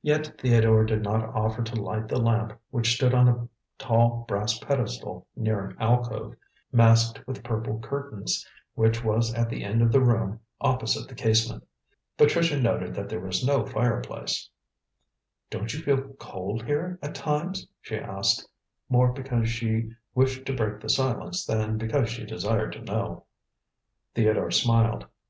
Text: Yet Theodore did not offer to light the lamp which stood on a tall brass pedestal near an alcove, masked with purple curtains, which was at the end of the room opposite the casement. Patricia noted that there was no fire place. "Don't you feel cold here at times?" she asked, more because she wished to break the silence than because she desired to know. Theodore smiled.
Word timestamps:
Yet 0.00 0.38
Theodore 0.40 0.86
did 0.86 1.02
not 1.02 1.22
offer 1.36 1.62
to 1.62 1.74
light 1.76 2.08
the 2.08 2.18
lamp 2.18 2.58
which 2.70 2.94
stood 2.94 3.12
on 3.12 3.28
a 3.28 3.46
tall 3.76 4.24
brass 4.26 4.58
pedestal 4.58 5.26
near 5.36 5.66
an 5.66 5.76
alcove, 5.78 6.34
masked 6.72 7.26
with 7.26 7.44
purple 7.44 7.78
curtains, 7.78 8.42
which 8.74 9.04
was 9.04 9.34
at 9.34 9.50
the 9.50 9.62
end 9.62 9.82
of 9.82 9.92
the 9.92 10.00
room 10.00 10.40
opposite 10.62 11.10
the 11.10 11.14
casement. 11.14 11.66
Patricia 12.16 12.58
noted 12.58 12.94
that 12.94 13.10
there 13.10 13.20
was 13.20 13.44
no 13.44 13.66
fire 13.66 14.00
place. 14.00 14.48
"Don't 15.50 15.74
you 15.74 15.80
feel 15.82 16.14
cold 16.14 16.64
here 16.64 16.98
at 17.02 17.14
times?" 17.14 17.66
she 17.82 17.98
asked, 17.98 18.48
more 18.88 19.12
because 19.12 19.46
she 19.50 19.90
wished 20.14 20.46
to 20.46 20.56
break 20.56 20.80
the 20.80 20.88
silence 20.88 21.44
than 21.44 21.76
because 21.76 22.08
she 22.08 22.24
desired 22.24 22.72
to 22.72 22.80
know. 22.82 23.26
Theodore 24.14 24.50
smiled. 24.52 25.04